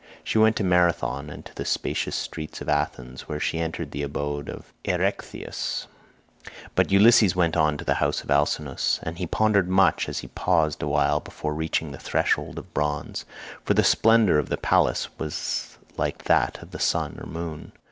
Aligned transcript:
She 0.23 0.39
went 0.39 0.55
to 0.55 0.63
Marathon59 0.63 1.29
and 1.31 1.45
to 1.45 1.53
the 1.53 1.63
spacious 1.63 2.15
streets 2.15 2.59
of 2.59 2.67
Athens, 2.69 3.27
where 3.27 3.39
she 3.39 3.59
entered 3.59 3.91
the 3.91 4.01
abode 4.01 4.49
of 4.49 4.73
Erechtheus; 4.83 5.85
but 6.73 6.91
Ulysses 6.91 7.35
went 7.35 7.55
on 7.55 7.77
to 7.77 7.85
the 7.85 7.93
house 8.01 8.23
of 8.23 8.31
Alcinous, 8.31 8.99
and 9.03 9.19
he 9.19 9.27
pondered 9.27 9.69
much 9.69 10.09
as 10.09 10.17
he 10.21 10.27
paused 10.29 10.81
a 10.81 10.87
while 10.87 11.19
before 11.19 11.53
reaching 11.53 11.91
the 11.91 11.99
threshold 11.99 12.57
of 12.57 12.73
bronze, 12.73 13.25
for 13.63 13.75
the 13.75 13.83
splendour 13.83 14.39
of 14.39 14.49
the 14.49 14.57
palace 14.57 15.07
was 15.19 15.77
like 15.97 16.23
that 16.23 16.63
of 16.63 16.71
the 16.71 16.79
sun 16.79 17.19
or 17.21 17.27
moon. 17.27 17.71